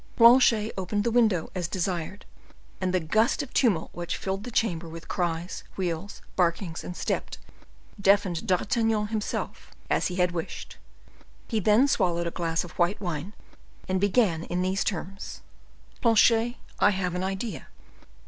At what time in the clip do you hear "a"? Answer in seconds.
12.25-12.31